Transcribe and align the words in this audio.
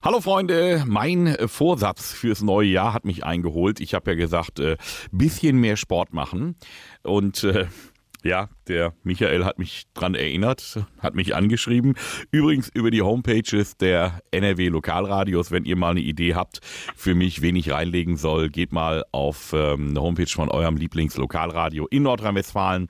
Hallo 0.00 0.20
Freunde, 0.20 0.84
mein 0.86 1.36
Vorsatz 1.48 2.12
fürs 2.12 2.40
neue 2.40 2.68
Jahr 2.68 2.94
hat 2.94 3.04
mich 3.04 3.24
eingeholt. 3.24 3.80
Ich 3.80 3.94
habe 3.94 4.12
ja 4.12 4.16
gesagt, 4.16 4.60
äh, 4.60 4.76
bisschen 5.10 5.56
mehr 5.56 5.76
Sport 5.76 6.12
machen 6.12 6.54
und 7.02 7.42
äh, 7.42 7.66
ja, 8.24 8.48
der 8.66 8.94
Michael 9.04 9.44
hat 9.44 9.58
mich 9.58 9.84
dran 9.94 10.14
erinnert, 10.14 10.84
hat 10.98 11.14
mich 11.14 11.34
angeschrieben. 11.36 11.94
Übrigens 12.30 12.68
über 12.68 12.90
die 12.90 13.02
Homepages 13.02 13.76
der 13.76 14.20
NRW 14.30 14.68
Lokalradios, 14.68 15.50
wenn 15.50 15.64
ihr 15.64 15.76
mal 15.76 15.92
eine 15.92 16.00
Idee 16.00 16.34
habt 16.34 16.60
für 16.96 17.14
mich, 17.14 17.42
wen 17.42 17.56
ich 17.56 17.70
reinlegen 17.70 18.16
soll, 18.16 18.48
geht 18.48 18.72
mal 18.72 19.04
auf 19.12 19.52
ähm, 19.54 19.90
eine 19.90 20.00
Homepage 20.00 20.26
von 20.26 20.48
eurem 20.48 20.76
Lieblingslokalradio 20.76 21.86
in 21.86 22.02
Nordrhein-Westfalen. 22.02 22.88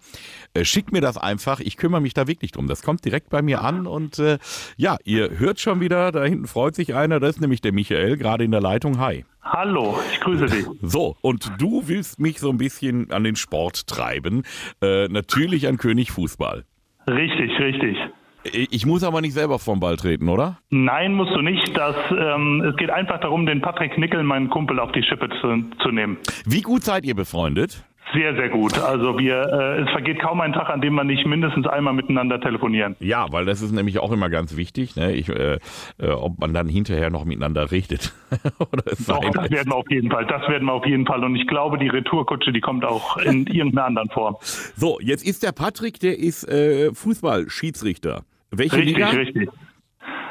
Äh, 0.55 0.65
schickt 0.65 0.93
mir 0.93 1.01
das 1.03 1.19
einfach, 1.19 1.61
ich 1.61 1.77
kümmere 1.77 2.01
mich 2.01 2.15
da 2.15 2.27
wirklich 2.27 2.53
drum. 2.53 2.67
Das 2.67 2.83
kommt 2.83 3.05
direkt 3.05 3.29
bei 3.29 3.43
mir 3.43 3.63
an 3.63 3.87
und 3.87 4.19
äh, 4.19 4.39
ja, 4.77 4.97
ihr 5.05 5.39
hört 5.39 5.61
schon 5.61 5.81
wieder, 5.81 6.11
da 6.11 6.25
hinten 6.25 6.47
freut 6.47 6.75
sich 6.75 6.95
einer, 6.95 7.21
das 7.21 7.37
ist 7.37 7.41
nämlich 7.41 7.61
der 7.61 7.73
Michael, 7.73 8.17
gerade 8.17 8.45
in 8.45 8.51
der 8.51 8.61
Leitung. 8.61 8.99
Hi. 8.99 9.25
Hallo, 9.51 9.99
ich 10.13 10.21
grüße 10.21 10.47
dich. 10.47 10.67
So, 10.83 11.17
und 11.23 11.51
du 11.59 11.83
willst 11.87 12.21
mich 12.21 12.39
so 12.39 12.51
ein 12.51 12.59
bisschen 12.59 13.11
an 13.11 13.25
den 13.25 13.37
Sport 13.37 13.87
treiben. 13.87 14.43
Äh, 14.83 15.09
natürlich 15.09 15.67
an 15.67 15.77
König 15.77 16.13
Fußball. 16.13 16.65
Richtig, 17.07 17.59
richtig. 17.59 17.97
Ich 18.53 18.87
muss 18.87 19.03
aber 19.03 19.21
nicht 19.21 19.35
selber 19.35 19.59
vom 19.59 19.81
Ball 19.81 19.97
treten, 19.97 20.29
oder? 20.29 20.59
Nein, 20.71 21.15
musst 21.15 21.35
du 21.35 21.43
nicht. 21.43 21.77
Das, 21.77 21.97
ähm, 22.11 22.63
es 22.63 22.77
geht 22.77 22.91
einfach 22.91 23.21
darum, 23.21 23.47
den 23.47 23.61
Patrick 23.61 23.99
Nickel, 23.99 24.23
meinen 24.23 24.49
Kumpel, 24.49 24.79
auf 24.79 24.93
die 24.93 25.03
Schippe 25.03 25.29
zu, 25.41 25.65
zu 25.83 25.91
nehmen. 25.91 26.19
Wie 26.47 26.63
gut 26.63 26.85
seid 26.85 27.05
ihr 27.05 27.15
befreundet? 27.15 27.85
Sehr, 28.15 28.35
sehr 28.35 28.49
gut. 28.49 28.79
Also 28.79 29.19
wir, 29.19 29.43
äh, 29.43 29.83
es 29.83 29.91
vergeht 29.91 30.21
kaum 30.21 30.41
ein 30.41 30.53
Tag, 30.53 30.71
an 30.71 30.81
dem 30.81 30.95
wir 30.95 31.05
nicht 31.05 31.27
mindestens 31.27 31.67
einmal 31.67 31.93
miteinander 31.93 32.41
telefonieren. 32.41 32.97
Ja, 33.01 33.27
weil 33.31 33.45
das 33.45 33.61
ist 33.61 33.73
nämlich 33.73 33.99
auch 33.99 34.13
immer 34.13 34.31
ganz 34.31 34.57
wichtig, 34.57 34.97
ne? 34.97 35.13
ich, 35.13 35.29
äh, 35.29 35.59
äh, 35.99 36.09
ob 36.11 36.39
man 36.39 36.55
dann 36.55 36.69
hinterher 36.69 37.11
noch 37.11 37.25
miteinander 37.25 37.71
redet. 37.71 38.15
Oder 38.59 38.83
Doch, 39.07 39.31
das 39.31 39.51
werden 39.51 39.71
wir 39.71 39.77
auf 39.77 39.91
jeden 39.91 40.11
Fall. 40.11 40.27
Das 40.27 40.49
werden 40.49 40.67
wir 40.67 40.73
auf 40.73 40.87
jeden 40.87 41.07
Fall. 41.07 41.23
Und 41.23 41.37
ich 41.37 41.47
glaube, 41.47 41.79
die 41.79 41.89
Retourkutsche, 41.89 42.53
die 42.53 42.61
kommt 42.61 42.85
auch 42.85 43.19
in 43.19 43.47
irgendeiner 43.49 43.87
anderen 43.87 44.09
Form. 44.09 44.37
So, 44.41 44.99
jetzt 45.01 45.27
ist 45.27 45.43
der 45.43 45.53
Patrick, 45.53 46.01
der 46.01 46.19
ist 46.19 46.49
äh, 46.49 46.93
Fußballschiedsrichter. 46.95 48.23
Welche 48.51 48.77
richtig, 48.77 48.97
Liga? 48.97 49.09
Richtig, 49.11 49.49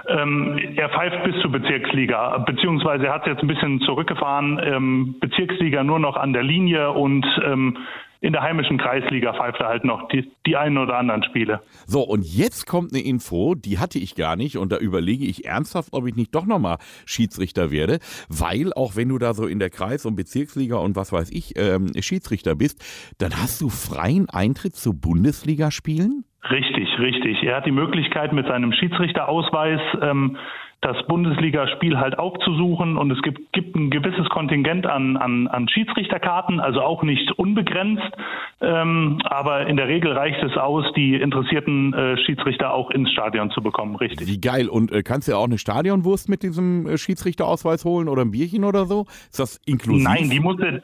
ähm, 0.07 0.57
er 0.75 0.89
pfeift 0.89 1.23
bis 1.23 1.41
zur 1.41 1.51
Bezirksliga, 1.51 2.37
beziehungsweise 2.39 3.07
er 3.07 3.13
hat 3.13 3.27
jetzt 3.27 3.41
ein 3.41 3.47
bisschen 3.47 3.81
zurückgefahren. 3.81 4.59
Ähm, 4.63 5.15
Bezirksliga 5.19 5.83
nur 5.83 5.99
noch 5.99 6.15
an 6.15 6.33
der 6.33 6.43
Linie 6.43 6.91
und 6.91 7.25
ähm, 7.45 7.77
in 8.19 8.33
der 8.33 8.41
heimischen 8.41 8.77
Kreisliga 8.77 9.33
pfeift 9.33 9.59
er 9.59 9.67
halt 9.67 9.83
noch 9.83 10.07
die, 10.09 10.31
die 10.45 10.55
einen 10.57 10.77
oder 10.77 10.97
anderen 10.97 11.23
Spiele. 11.23 11.61
So, 11.85 12.01
und 12.01 12.25
jetzt 12.25 12.65
kommt 12.65 12.93
eine 12.93 13.03
Info, 13.03 13.53
die 13.53 13.77
hatte 13.79 13.99
ich 13.99 14.15
gar 14.15 14.35
nicht 14.35 14.57
und 14.57 14.71
da 14.71 14.77
überlege 14.77 15.25
ich 15.25 15.45
ernsthaft, 15.45 15.89
ob 15.91 16.07
ich 16.07 16.15
nicht 16.15 16.33
doch 16.33 16.45
nochmal 16.45 16.77
Schiedsrichter 17.05 17.71
werde, 17.71 17.99
weil 18.29 18.73
auch 18.73 18.95
wenn 18.95 19.09
du 19.09 19.17
da 19.17 19.33
so 19.33 19.45
in 19.45 19.59
der 19.59 19.69
Kreis- 19.69 20.05
und 20.05 20.15
Bezirksliga 20.15 20.77
und 20.77 20.95
was 20.95 21.11
weiß 21.11 21.31
ich 21.31 21.57
ähm, 21.57 21.91
Schiedsrichter 21.99 22.55
bist, 22.55 22.83
dann 23.19 23.35
hast 23.37 23.61
du 23.61 23.69
freien 23.69 24.29
Eintritt 24.29 24.75
zu 24.75 24.93
Bundesligaspielen? 24.93 26.23
Richtig, 26.49 26.99
richtig. 26.99 27.43
Er 27.43 27.57
hat 27.57 27.65
die 27.65 27.71
Möglichkeit 27.71 28.33
mit 28.33 28.47
seinem 28.47 28.71
Schiedsrichterausweis 28.71 29.81
ähm, 30.01 30.37
das 30.81 30.95
Bundesligaspiel 31.07 31.97
halt 31.97 32.19
aufzusuchen 32.19 32.97
und 32.97 33.09
es 33.09 33.21
gibt, 33.23 33.51
gibt 33.51 33.75
ein 33.75 33.89
gewisses 33.89 34.29
Kontingent 34.29 34.85
an, 34.85 35.17
an, 35.17 35.47
an 35.47 35.67
Schiedsrichterkarten, 35.67 36.59
also 36.59 36.81
auch 36.81 37.01
nicht 37.01 37.31
unbegrenzt, 37.31 38.11
ähm, 38.61 39.19
aber 39.23 39.65
in 39.65 39.75
der 39.75 39.87
Regel 39.87 40.11
reicht 40.11 40.41
es 40.43 40.55
aus, 40.55 40.85
die 40.95 41.15
interessierten 41.15 41.93
äh, 41.93 42.17
Schiedsrichter 42.17 42.73
auch 42.73 42.91
ins 42.91 43.11
Stadion 43.11 43.49
zu 43.49 43.61
bekommen, 43.63 43.95
richtig. 43.95 44.27
Wie 44.27 44.39
geil. 44.39 44.69
Und 44.69 44.91
äh, 44.91 45.01
kannst 45.01 45.27
du 45.27 45.31
ja 45.31 45.37
auch 45.37 45.45
eine 45.45 45.57
Stadionwurst 45.57 46.29
mit 46.29 46.43
diesem 46.43 46.85
äh, 46.85 46.97
Schiedsrichterausweis 46.99 47.83
holen 47.83 48.07
oder 48.07 48.21
ein 48.21 48.31
Bierchen 48.31 48.63
oder 48.63 48.85
so? 48.85 49.05
Ist 49.31 49.39
das 49.39 49.59
inklusiv? 49.65 50.07
Nein, 50.07 50.29
die 50.29 50.39
musste, 50.39 50.83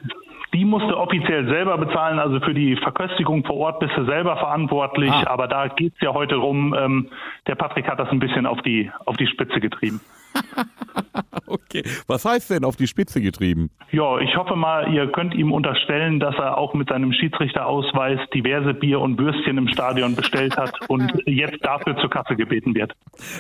die 0.54 0.66
musst 0.66 0.86
du 0.86 0.96
offiziell 0.96 1.48
selber 1.48 1.78
bezahlen, 1.78 2.20
also 2.20 2.40
für 2.40 2.54
die 2.54 2.76
Verköstigung 2.76 3.44
vor 3.44 3.58
Ort 3.58 3.80
bist 3.80 3.94
du 3.98 4.06
selber 4.06 4.38
verantwortlich, 4.38 5.12
ah. 5.12 5.28
aber 5.28 5.48
da 5.48 5.68
geht 5.68 5.94
es 5.96 6.02
ja 6.02 6.14
heute 6.14 6.36
rum, 6.36 6.76
ähm, 6.78 7.10
der 7.48 7.56
Patrick 7.56 7.88
hat 7.88 8.00
das 8.00 8.10
ein 8.10 8.20
bisschen 8.20 8.46
auf 8.46 8.62
die, 8.62 8.92
auf 9.06 9.18
die 9.18 9.28
Spitze 9.28 9.60
getrieben. 9.60 10.00
okay, 11.48 11.84
was 12.08 12.26
heißt 12.26 12.52
denn 12.52 12.66
auf 12.66 12.76
die 12.76 12.88
Spitze 12.88 13.22
getrieben? 13.22 13.70
Ja, 13.92 14.20
ich 14.20 14.36
hoffe 14.36 14.56
mal, 14.56 14.92
ihr 14.94 15.12
könnt 15.12 15.34
ihm 15.34 15.52
unterstellen, 15.52 16.20
dass 16.20 16.36
er 16.36 16.58
auch 16.58 16.74
mit 16.74 16.90
seinem 16.90 17.14
Schiedsrichterausweis 17.14 18.20
diverse 18.34 18.74
Bier 18.74 19.00
und 19.00 19.20
Würstchen 19.20 19.58
im 19.58 19.68
Stadion 19.68 20.16
bestellt 20.16 20.58
hat 20.58 20.74
und 20.90 21.12
jetzt 21.26 21.64
dafür 21.64 21.98
zur 21.98 22.10
Kasse 22.10 22.36
gebeten 22.36 22.76
wird. 22.76 22.94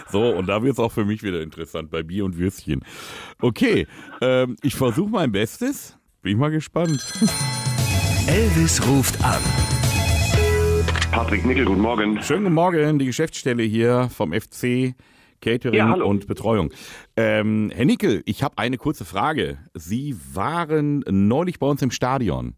So, 0.08 0.22
und 0.22 0.48
da 0.48 0.62
wird 0.62 0.74
es 0.74 0.80
auch 0.80 0.92
für 0.92 1.06
mich 1.06 1.24
wieder 1.24 1.42
interessant 1.42 1.92
bei 1.92 2.04
Bier 2.04 2.26
und 2.26 2.38
Würstchen. 2.38 2.82
Okay, 3.42 3.88
ähm, 4.22 4.56
ich 4.62 4.76
versuche 4.76 5.10
mein 5.10 5.32
Bestes. 5.32 6.00
Bin 6.24 6.32
ich 6.32 6.38
mal 6.38 6.52
gespannt. 6.52 7.14
Elvis 8.28 8.82
ruft 8.88 9.22
an. 9.26 9.42
Patrick 11.12 11.46
Nickel, 11.46 11.66
guten 11.66 11.82
Morgen. 11.82 12.24
Schönen 12.24 12.44
guten 12.44 12.56
Morgen, 12.56 12.98
die 12.98 13.06
Geschäftsstelle 13.06 13.64
hier 13.64 14.08
vom 14.10 14.32
FC. 14.32 14.96
Catering 15.42 15.76
ja, 15.76 15.92
und 15.92 16.28
Betreuung. 16.28 16.72
Ähm, 17.18 17.70
Herr 17.76 17.84
Nickel, 17.84 18.24
ich 18.26 18.42
habe 18.42 18.58
eine 18.58 18.78
kurze 18.78 19.04
Frage. 19.04 19.58
Sie 19.74 20.16
waren 20.32 21.04
neulich 21.10 21.60
bei 21.60 21.68
uns 21.68 21.82
im 21.82 21.92
Stadion 21.92 22.56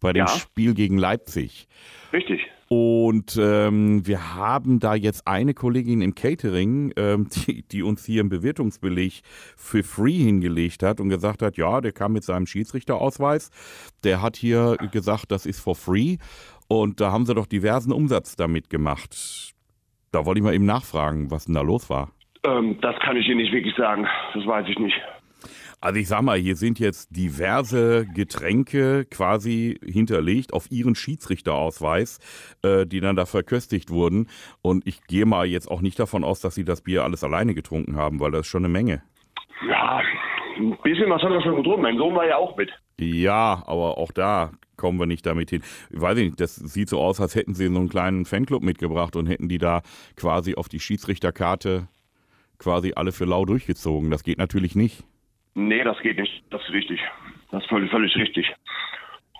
bei 0.00 0.12
dem 0.12 0.26
ja. 0.26 0.28
Spiel 0.28 0.74
gegen 0.74 0.98
Leipzig. 0.98 1.68
Richtig. 2.12 2.46
Und 2.68 3.38
ähm, 3.40 4.06
wir 4.06 4.34
haben 4.34 4.78
da 4.78 4.94
jetzt 4.94 5.26
eine 5.26 5.54
Kollegin 5.54 6.02
im 6.02 6.14
Catering, 6.14 6.92
ähm, 6.96 7.28
die, 7.46 7.62
die, 7.62 7.82
uns 7.82 8.04
hier 8.04 8.20
einen 8.20 8.28
Bewirtungsbeleg 8.28 9.22
für 9.56 9.82
free 9.82 10.24
hingelegt 10.24 10.82
hat 10.82 11.00
und 11.00 11.08
gesagt 11.08 11.40
hat, 11.40 11.56
ja, 11.56 11.80
der 11.80 11.92
kam 11.92 12.12
mit 12.12 12.24
seinem 12.24 12.46
Schiedsrichterausweis, 12.46 13.50
der 14.04 14.20
hat 14.20 14.36
hier 14.36 14.76
gesagt, 14.92 15.30
das 15.30 15.46
ist 15.46 15.60
for 15.60 15.74
free. 15.74 16.18
Und 16.68 17.00
da 17.00 17.10
haben 17.10 17.24
sie 17.24 17.34
doch 17.34 17.46
diversen 17.46 17.92
Umsatz 17.92 18.36
damit 18.36 18.68
gemacht. 18.68 19.54
Da 20.12 20.26
wollte 20.26 20.40
ich 20.40 20.44
mal 20.44 20.54
eben 20.54 20.66
nachfragen, 20.66 21.30
was 21.30 21.46
denn 21.46 21.54
da 21.54 21.62
los 21.62 21.88
war. 21.88 22.10
Ähm, 22.44 22.78
das 22.82 22.98
kann 23.00 23.16
ich 23.16 23.26
Ihnen 23.26 23.38
nicht 23.38 23.52
wirklich 23.52 23.74
sagen. 23.76 24.06
Das 24.34 24.46
weiß 24.46 24.66
ich 24.68 24.78
nicht. 24.78 24.94
Also 25.80 26.00
ich 26.00 26.08
sag 26.08 26.22
mal, 26.22 26.38
hier 26.38 26.56
sind 26.56 26.78
jetzt 26.78 27.14
diverse 27.16 28.06
Getränke 28.14 29.04
quasi 29.04 29.78
hinterlegt 29.84 30.52
auf 30.52 30.70
ihren 30.70 30.94
Schiedsrichterausweis, 30.94 32.18
äh, 32.62 32.86
die 32.86 33.00
dann 33.00 33.16
da 33.16 33.26
verköstigt 33.26 33.90
wurden. 33.90 34.28
Und 34.62 34.86
ich 34.86 35.04
gehe 35.06 35.26
mal 35.26 35.46
jetzt 35.46 35.70
auch 35.70 35.80
nicht 35.80 35.98
davon 35.98 36.24
aus, 36.24 36.40
dass 36.40 36.54
sie 36.54 36.64
das 36.64 36.80
Bier 36.80 37.04
alles 37.04 37.22
alleine 37.22 37.54
getrunken 37.54 37.96
haben, 37.96 38.20
weil 38.20 38.30
das 38.30 38.40
ist 38.40 38.48
schon 38.48 38.64
eine 38.64 38.72
Menge. 38.72 39.02
Ja, 39.68 40.00
ein 40.56 40.76
bisschen 40.82 41.10
was 41.10 41.22
hat 41.22 41.30
er 41.30 41.42
schon 41.42 41.56
getrunken. 41.56 41.82
Mein 41.82 41.98
Sohn 41.98 42.14
war 42.14 42.26
ja 42.26 42.36
auch 42.36 42.56
mit. 42.56 42.70
Ja, 42.98 43.62
aber 43.66 43.98
auch 43.98 44.10
da 44.12 44.52
kommen 44.76 44.98
wir 44.98 45.06
nicht 45.06 45.26
damit 45.26 45.50
hin. 45.50 45.62
Ich 45.90 46.00
weiß 46.00 46.16
nicht, 46.16 46.40
das 46.40 46.56
sieht 46.56 46.88
so 46.88 47.00
aus, 47.00 47.20
als 47.20 47.34
hätten 47.34 47.54
sie 47.54 47.66
so 47.66 47.78
einen 47.78 47.88
kleinen 47.88 48.24
Fanclub 48.24 48.62
mitgebracht 48.62 49.16
und 49.16 49.26
hätten 49.26 49.48
die 49.48 49.58
da 49.58 49.82
quasi 50.16 50.54
auf 50.54 50.68
die 50.68 50.80
Schiedsrichterkarte 50.80 51.88
quasi 52.58 52.92
alle 52.96 53.12
für 53.12 53.24
lau 53.24 53.44
durchgezogen. 53.44 54.10
Das 54.10 54.24
geht 54.24 54.38
natürlich 54.38 54.74
nicht. 54.74 55.04
Nee, 55.58 55.82
das 55.82 55.98
geht 55.98 56.18
nicht. 56.18 56.44
Das 56.50 56.62
ist 56.62 56.70
richtig. 56.72 57.00
Das 57.50 57.62
ist 57.64 57.68
völlig, 57.68 57.90
völlig 57.90 58.14
richtig. 58.14 58.46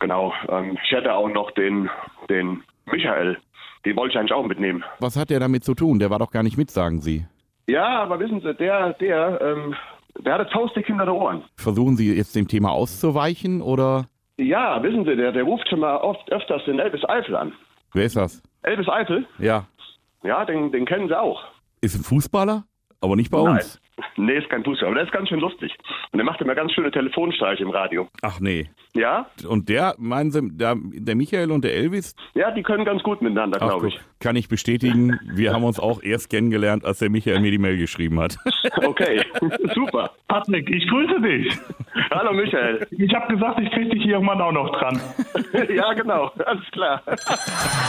Genau. 0.00 0.32
Ähm, 0.48 0.76
ich 0.82 0.90
hätte 0.90 1.14
auch 1.14 1.28
noch 1.28 1.52
den, 1.52 1.88
den 2.28 2.64
Michael. 2.86 3.38
Den 3.84 3.96
wollte 3.96 4.14
ich 4.14 4.18
eigentlich 4.18 4.32
auch 4.32 4.44
mitnehmen. 4.44 4.82
Was 4.98 5.16
hat 5.16 5.30
der 5.30 5.38
damit 5.38 5.62
zu 5.62 5.74
tun? 5.74 6.00
Der 6.00 6.10
war 6.10 6.18
doch 6.18 6.32
gar 6.32 6.42
nicht 6.42 6.58
mit, 6.58 6.72
sagen 6.72 7.00
Sie. 7.00 7.24
Ja, 7.68 8.00
aber 8.02 8.18
wissen 8.18 8.40
Sie, 8.40 8.52
der, 8.54 8.94
der, 8.94 9.40
ähm, 9.40 9.76
der 10.18 10.34
hat 10.34 10.50
faustdick 10.50 10.86
hinter 10.86 11.04
den 11.04 11.14
Ohren. 11.14 11.44
Versuchen 11.56 11.96
Sie 11.96 12.12
jetzt 12.12 12.34
dem 12.34 12.48
Thema 12.48 12.72
auszuweichen 12.72 13.62
oder? 13.62 14.06
Ja, 14.38 14.82
wissen 14.82 15.04
Sie, 15.04 15.14
der, 15.14 15.30
der 15.30 15.44
ruft 15.44 15.68
schon 15.68 15.80
mal 15.80 15.98
oft 15.98 16.32
öfters 16.32 16.64
den 16.64 16.80
Elvis 16.80 17.08
Eifel 17.08 17.36
an. 17.36 17.52
Wer 17.92 18.04
ist 18.06 18.16
das? 18.16 18.42
Elvis 18.62 18.88
Eifel? 18.88 19.24
Ja. 19.38 19.66
Ja, 20.24 20.44
den, 20.44 20.72
den 20.72 20.84
kennen 20.84 21.06
Sie 21.06 21.16
auch. 21.16 21.44
Ist 21.80 21.94
ein 21.94 22.02
Fußballer? 22.02 22.64
Aber 23.00 23.14
nicht 23.14 23.30
bei 23.30 23.40
Nein. 23.40 23.54
uns. 23.58 23.80
Nee, 24.18 24.38
ist 24.38 24.50
kein 24.50 24.64
Fußball, 24.64 24.88
aber 24.88 24.96
der 24.96 25.04
ist 25.04 25.12
ganz 25.12 25.28
schön 25.28 25.38
lustig. 25.38 25.72
Und 26.10 26.18
der 26.18 26.24
macht 26.24 26.40
immer 26.40 26.54
ganz 26.54 26.72
schöne 26.72 26.90
Telefonstreiche 26.90 27.62
im 27.62 27.70
Radio. 27.70 28.08
Ach 28.22 28.40
nee. 28.40 28.68
Ja? 28.94 29.26
Und 29.46 29.68
der, 29.68 29.94
meinen 29.98 30.32
Sie, 30.32 30.40
der, 30.50 30.76
der 30.76 31.14
Michael 31.14 31.52
und 31.52 31.62
der 31.64 31.74
Elvis? 31.74 32.16
Ja, 32.34 32.50
die 32.50 32.62
können 32.62 32.84
ganz 32.84 33.02
gut 33.02 33.22
miteinander, 33.22 33.60
glaube 33.60 33.88
ich. 33.88 34.00
Kann 34.18 34.34
ich 34.34 34.48
bestätigen. 34.48 35.18
Wir 35.32 35.52
haben 35.52 35.62
uns 35.62 35.78
auch 35.78 36.02
erst 36.02 36.30
kennengelernt, 36.30 36.84
als 36.84 36.98
der 36.98 37.10
Michael 37.10 37.40
mir 37.40 37.52
die 37.52 37.58
Mail 37.58 37.76
geschrieben 37.78 38.18
hat. 38.20 38.36
Okay, 38.84 39.22
super. 39.74 40.10
Patrick, 40.26 40.68
ich 40.70 40.88
grüße 40.88 41.20
dich. 41.20 41.56
Hallo 42.10 42.32
Michael. 42.32 42.86
Ich 42.90 43.14
habe 43.14 43.34
gesagt, 43.34 43.60
ich 43.60 43.70
kriege 43.70 43.90
dich 43.90 44.06
irgendwann 44.06 44.40
auch 44.40 44.52
noch 44.52 44.70
dran. 44.78 45.00
ja, 45.74 45.92
genau, 45.94 46.30
alles 46.44 46.64
klar. 46.72 47.02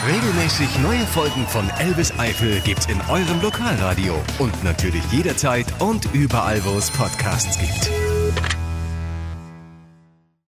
Regelmäßig 0.08 0.80
neue 0.80 1.06
Folgen 1.06 1.46
von 1.48 1.70
Elvis 1.80 2.18
Eifel 2.20 2.60
gibt's 2.62 2.88
in 2.88 3.00
eurem 3.10 3.42
Lokalradio 3.42 4.16
und 4.40 4.64
natürlich 4.64 5.04
jederzeit 5.12 5.66
und 5.80 6.14
überall, 6.14 6.64
wo 6.64 6.78
es 6.78 6.92
Podcasts 6.92 7.60
gibt. 7.60 7.99